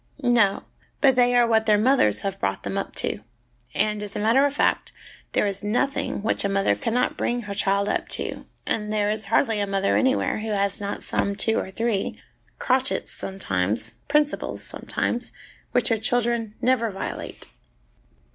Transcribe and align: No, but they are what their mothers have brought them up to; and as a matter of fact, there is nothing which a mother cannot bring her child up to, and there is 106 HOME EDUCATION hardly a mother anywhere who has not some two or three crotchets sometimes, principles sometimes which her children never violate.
No, 0.23 0.63
but 0.99 1.15
they 1.15 1.35
are 1.35 1.45
what 1.45 1.67
their 1.67 1.77
mothers 1.77 2.21
have 2.21 2.39
brought 2.39 2.63
them 2.63 2.75
up 2.75 2.95
to; 2.95 3.19
and 3.75 4.01
as 4.01 4.15
a 4.15 4.19
matter 4.19 4.43
of 4.47 4.55
fact, 4.55 4.91
there 5.33 5.45
is 5.45 5.63
nothing 5.63 6.23
which 6.23 6.43
a 6.43 6.49
mother 6.49 6.73
cannot 6.75 7.15
bring 7.17 7.41
her 7.41 7.53
child 7.53 7.87
up 7.87 8.07
to, 8.07 8.47
and 8.65 8.91
there 8.91 9.11
is 9.11 9.25
106 9.25 9.29
HOME 9.29 9.39
EDUCATION 9.39 9.59
hardly 9.59 9.59
a 9.59 9.67
mother 9.67 9.97
anywhere 9.99 10.39
who 10.39 10.59
has 10.59 10.81
not 10.81 11.03
some 11.03 11.35
two 11.35 11.59
or 11.59 11.69
three 11.69 12.19
crotchets 12.57 13.11
sometimes, 13.11 13.91
principles 14.07 14.63
sometimes 14.63 15.31
which 15.71 15.89
her 15.89 15.97
children 15.97 16.55
never 16.63 16.89
violate. 16.89 17.45